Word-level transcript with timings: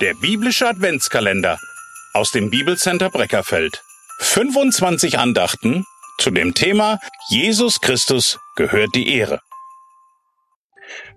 Der 0.00 0.14
biblische 0.14 0.68
Adventskalender 0.68 1.58
aus 2.12 2.30
dem 2.30 2.50
Bibelcenter 2.50 3.10
Breckerfeld. 3.10 3.82
25 4.20 5.18
Andachten 5.18 5.84
zu 6.18 6.30
dem 6.30 6.54
Thema 6.54 7.00
Jesus 7.30 7.80
Christus 7.80 8.38
gehört 8.54 8.94
die 8.94 9.12
Ehre. 9.12 9.40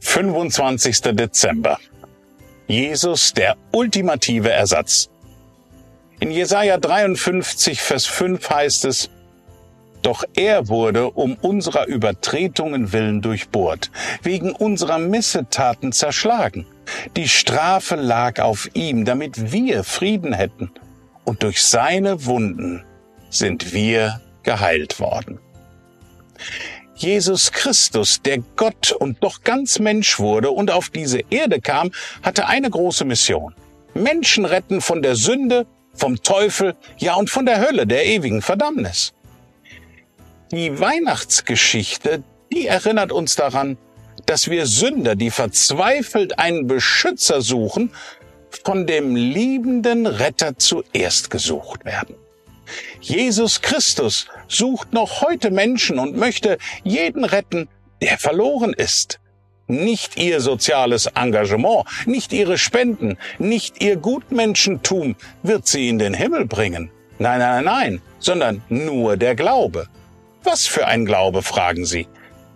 25. 0.00 1.02
Dezember. 1.12 1.78
Jesus 2.68 3.34
der 3.34 3.58
ultimative 3.70 4.50
Ersatz. 4.50 5.10
In 6.18 6.30
Jesaja 6.30 6.78
53, 6.78 7.82
Vers 7.82 8.06
5 8.06 8.48
heißt 8.48 8.86
es, 8.86 9.10
doch 10.00 10.24
er 10.34 10.68
wurde 10.68 11.10
um 11.10 11.34
unserer 11.34 11.86
Übertretungen 11.86 12.94
willen 12.94 13.20
durchbohrt, 13.20 13.90
wegen 14.22 14.52
unserer 14.52 14.98
Missetaten 14.98 15.92
zerschlagen. 15.92 16.66
Die 17.16 17.28
Strafe 17.28 17.96
lag 17.96 18.40
auf 18.40 18.68
ihm, 18.74 19.04
damit 19.04 19.52
wir 19.52 19.84
Frieden 19.84 20.32
hätten. 20.32 20.70
Und 21.24 21.42
durch 21.42 21.62
seine 21.62 22.26
Wunden 22.26 22.84
sind 23.30 23.72
wir 23.72 24.20
geheilt 24.42 25.00
worden. 25.00 25.38
Jesus 26.94 27.52
Christus, 27.52 28.20
der 28.22 28.38
Gott 28.56 28.92
und 28.92 29.22
doch 29.22 29.42
ganz 29.42 29.78
Mensch 29.78 30.18
wurde 30.18 30.50
und 30.50 30.70
auf 30.70 30.90
diese 30.90 31.20
Erde 31.30 31.60
kam, 31.60 31.92
hatte 32.22 32.46
eine 32.46 32.68
große 32.68 33.04
Mission. 33.04 33.54
Menschen 33.94 34.44
retten 34.44 34.80
von 34.80 35.00
der 35.00 35.16
Sünde, 35.16 35.66
vom 35.94 36.22
Teufel, 36.22 36.76
ja 36.98 37.14
und 37.14 37.30
von 37.30 37.46
der 37.46 37.60
Hölle, 37.60 37.86
der 37.86 38.06
ewigen 38.06 38.42
Verdammnis. 38.42 39.14
Die 40.52 40.78
Weihnachtsgeschichte, 40.78 42.22
die 42.52 42.66
erinnert 42.66 43.12
uns 43.12 43.34
daran, 43.36 43.78
dass 44.30 44.48
wir 44.48 44.66
Sünder, 44.66 45.16
die 45.16 45.32
verzweifelt 45.32 46.38
einen 46.38 46.68
Beschützer 46.68 47.42
suchen, 47.42 47.90
von 48.64 48.86
dem 48.86 49.16
liebenden 49.16 50.06
Retter 50.06 50.56
zuerst 50.56 51.30
gesucht 51.30 51.84
werden. 51.84 52.14
Jesus 53.00 53.60
Christus 53.60 54.28
sucht 54.46 54.92
noch 54.92 55.22
heute 55.22 55.50
Menschen 55.50 55.98
und 55.98 56.16
möchte 56.16 56.58
jeden 56.84 57.24
retten, 57.24 57.68
der 58.02 58.18
verloren 58.18 58.72
ist. 58.72 59.18
Nicht 59.66 60.16
ihr 60.16 60.40
soziales 60.40 61.06
Engagement, 61.06 61.84
nicht 62.06 62.32
ihre 62.32 62.56
Spenden, 62.56 63.18
nicht 63.40 63.82
ihr 63.82 63.96
Gutmenschentum 63.96 65.16
wird 65.42 65.66
sie 65.66 65.88
in 65.88 65.98
den 65.98 66.14
Himmel 66.14 66.46
bringen. 66.46 66.92
Nein, 67.18 67.40
nein, 67.40 67.64
nein, 67.64 68.02
sondern 68.20 68.62
nur 68.68 69.16
der 69.16 69.34
Glaube. 69.34 69.88
Was 70.44 70.68
für 70.68 70.86
ein 70.86 71.04
Glaube, 71.04 71.42
fragen 71.42 71.84
Sie. 71.84 72.06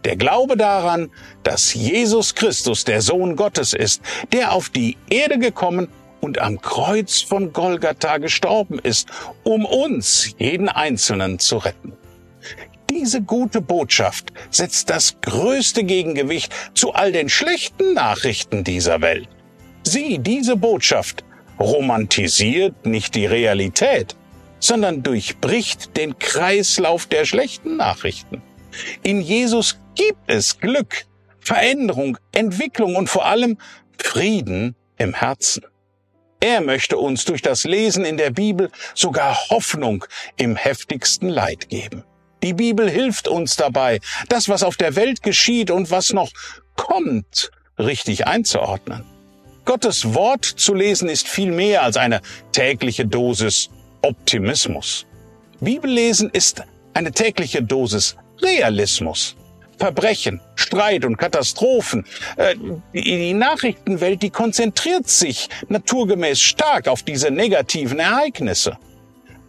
Der 0.05 0.17
Glaube 0.17 0.57
daran, 0.57 1.11
dass 1.43 1.73
Jesus 1.73 2.35
Christus 2.35 2.85
der 2.85 3.01
Sohn 3.01 3.37
Gottes 3.37 3.73
ist, 3.73 4.03
der 4.33 4.53
auf 4.53 4.69
die 4.69 4.99
Erde 5.09 5.39
gekommen 5.39 5.89
und 6.21 6.39
am 6.39 6.61
Kreuz 6.61 7.23
von 7.23 7.53
Golgatha 7.53 8.19
gestorben 8.19 8.79
ist, 8.79 9.09
um 9.45 9.65
uns, 9.65 10.35
jeden 10.39 10.69
Einzelnen, 10.69 11.39
zu 11.39 11.59
retten. 11.59 11.93
Diese 12.91 13.23
gute 13.23 13.61
Botschaft 13.61 14.33
setzt 14.51 14.91
das 14.91 15.21
größte 15.21 15.85
Gegengewicht 15.85 16.55
zu 16.75 16.93
all 16.93 17.13
den 17.13 17.29
schlechten 17.29 17.95
Nachrichten 17.95 18.63
dieser 18.63 19.01
Welt. 19.01 19.29
Sie, 19.83 20.19
diese 20.19 20.57
Botschaft, 20.57 21.25
romantisiert 21.59 22.87
nicht 22.87 23.15
die 23.15 23.27
Realität, 23.27 24.17
sondern 24.61 25.03
durchbricht 25.03 25.97
den 25.97 26.19
Kreislauf 26.19 27.07
der 27.07 27.25
schlechten 27.25 27.77
Nachrichten. 27.77 28.43
In 29.03 29.21
Jesus 29.21 29.79
gibt 29.95 30.21
es 30.27 30.59
Glück, 30.59 31.07
Veränderung, 31.41 32.19
Entwicklung 32.33 32.97
und 32.97 33.09
vor 33.09 33.27
allem 33.27 33.59
Frieden 33.99 34.75
im 34.99 35.15
Herzen. 35.15 35.65
Er 36.41 36.61
möchte 36.61 36.99
uns 36.99 37.25
durch 37.25 37.43
das 37.43 37.65
Lesen 37.65 38.05
in 38.05 38.17
der 38.17 38.31
Bibel 38.31 38.71
sogar 38.95 39.49
Hoffnung 39.49 40.05
im 40.37 40.57
heftigsten 40.57 41.29
Leid 41.29 41.69
geben. 41.69 42.05
Die 42.43 42.53
Bibel 42.53 42.91
hilft 42.91 43.29
uns 43.29 43.57
dabei, 43.57 44.01
das, 44.29 44.51
was 44.51 44.63
auf 44.63 44.77
der 44.77 44.97
Welt 44.97 45.23
geschieht 45.23 45.71
und 45.71 45.91
was 45.91 46.13
noch 46.13 46.31
kommt, 46.77 47.51
richtig 47.79 48.27
einzuordnen. 48.27 49.05
Gottes 49.65 50.13
Wort 50.13 50.45
zu 50.45 50.75
lesen 50.75 51.09
ist 51.09 51.27
viel 51.27 51.51
mehr 51.51 51.83
als 51.83 51.97
eine 51.97 52.21
tägliche 52.53 53.07
Dosis 53.07 53.71
Optimismus. 54.03 55.07
Bibellesen 55.61 56.29
ist 56.29 56.63
eine 56.93 57.13
tägliche 57.13 57.63
Dosis 57.63 58.17
Realismus. 58.43 59.37
Verbrechen, 59.79 60.41
Streit 60.55 61.05
und 61.05 61.17
Katastrophen. 61.17 62.05
Äh, 62.37 62.55
die 62.93 63.35
Nachrichtenwelt, 63.35 64.23
die 64.23 64.31
konzentriert 64.31 65.09
sich 65.09 65.49
naturgemäß 65.69 66.41
stark 66.41 66.89
auf 66.89 67.03
diese 67.03 67.31
negativen 67.31 67.99
Ereignisse. 67.99 68.79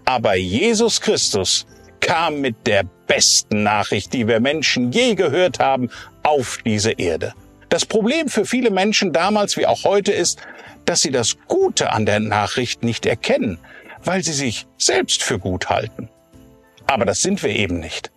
Aber 0.06 0.36
Jesus 0.36 1.02
Christus 1.02 1.66
kam 2.00 2.42
mit 2.42 2.68
der 2.68 2.84
besten 3.08 3.64
Nachricht, 3.64 4.14
die 4.14 4.28
wir 4.28 4.40
Menschen 4.40 4.92
je 4.92 5.16
gehört 5.16 5.60
haben, 5.60 5.90
auf 6.24 6.60
diese 6.66 6.92
Erde. 6.92 7.34
Das 7.70 7.86
Problem 7.86 8.30
für 8.30 8.46
viele 8.46 8.72
Menschen 8.72 9.12
damals 9.12 9.58
wie 9.58 9.66
auch 9.66 9.84
heute 9.84 10.12
ist, 10.12 10.40
dass 10.86 11.02
sie 11.02 11.12
das 11.12 11.38
Gute 11.48 11.92
an 11.92 12.06
der 12.06 12.20
Nachricht 12.20 12.84
nicht 12.84 13.06
erkennen, 13.06 13.58
weil 14.04 14.24
sie 14.24 14.34
sich 14.34 14.68
selbst 14.78 15.24
für 15.24 15.40
gut 15.40 15.70
halten. 15.70 16.10
Aber 16.88 17.06
das 17.06 17.22
sind 17.22 17.42
wir 17.42 17.50
eben 17.50 17.80
nicht. 17.80 18.12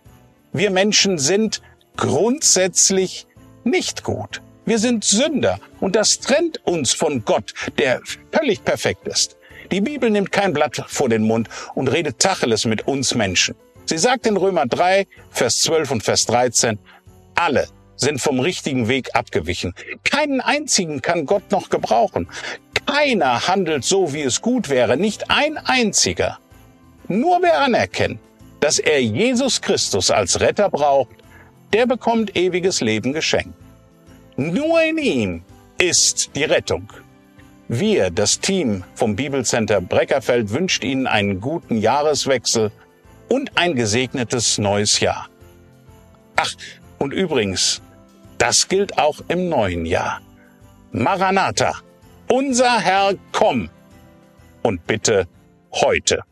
Wir 0.53 0.71
Menschen 0.71 1.19
sind 1.19 1.61
grundsätzlich 1.97 3.27
nicht 3.65 4.03
gut. 4.03 4.41
Wir 4.65 4.79
sind 4.79 5.05
Sünder 5.05 5.61
und 5.81 5.97
das 5.97 6.21
trennt 6.21 6.67
uns 6.67 6.93
von 6.93 7.25
Gott, 7.25 7.53
der 7.79 8.01
völlig 8.33 8.65
perfekt 8.65 9.07
ist. 9.07 9.37
Die 9.71 9.81
Bibel 9.81 10.11
nimmt 10.11 10.33
kein 10.33 10.53
Blatt 10.53 10.83
vor 10.89 11.09
den 11.09 11.23
Mund 11.23 11.49
und 11.75 11.89
redet 11.89 12.19
Tacheles 12.19 12.65
mit 12.65 12.87
uns 12.87 13.15
Menschen. 13.15 13.55
Sie 13.85 13.99
sagt 13.99 14.27
in 14.27 14.37
Römer 14.37 14.67
3, 14.67 15.07
Vers 15.31 15.61
12 15.61 15.91
und 15.91 16.03
Vers 16.03 16.27
13, 16.27 16.79
alle 17.35 17.67
sind 17.97 18.21
vom 18.21 18.41
richtigen 18.41 18.89
Weg 18.89 19.15
abgewichen. 19.15 19.75
Keinen 20.05 20.41
einzigen 20.41 21.03
kann 21.03 21.27
Gott 21.27 21.51
noch 21.51 21.69
gebrauchen. 21.69 22.29
Keiner 22.87 23.49
handelt 23.49 23.85
so, 23.85 24.13
wie 24.15 24.23
es 24.23 24.41
gut 24.41 24.69
wäre, 24.69 24.97
nicht 24.97 25.31
ein 25.31 25.59
einziger. 25.59 26.39
Nur 27.09 27.43
wer 27.43 27.61
anerkennt, 27.61 28.21
dass 28.61 28.79
er 28.79 29.03
Jesus 29.03 29.61
Christus 29.61 30.11
als 30.11 30.41
Retter 30.41 30.71
braucht, 30.71 31.17
der 31.73 31.87
bekommt 31.87 32.37
ewiges 32.37 32.81
Leben 32.81 33.13
geschenkt. 33.13 33.55
Nur 34.37 34.83
in 34.83 34.99
ihm 34.99 35.43
ist 35.79 36.31
die 36.35 36.45
Rettung. 36.45 36.93
Wir, 37.69 38.11
das 38.11 38.41
Team 38.41 38.83
vom 38.95 39.15
Bibelcenter 39.15 39.81
Breckerfeld, 39.81 40.51
wünscht 40.51 40.83
Ihnen 40.83 41.07
einen 41.07 41.41
guten 41.41 41.77
Jahreswechsel 41.77 42.73
und 43.29 43.57
ein 43.59 43.75
gesegnetes 43.75 44.59
neues 44.59 45.01
Jahr. 45.01 45.29
Ach, 46.37 46.51
und 46.99 47.13
übrigens, 47.13 47.83
das 48.39 48.69
gilt 48.69 48.97
auch 48.97 49.21
im 49.29 49.49
neuen 49.49 49.85
Jahr. 49.85 50.21
Maranatha, 50.93 51.75
unser 52.29 52.81
Herr, 52.81 53.15
komm! 53.33 53.69
Und 54.63 54.87
bitte 54.87 55.29
heute. 55.73 56.23